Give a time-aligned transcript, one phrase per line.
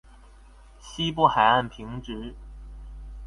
[0.79, 2.33] 西部海岸平直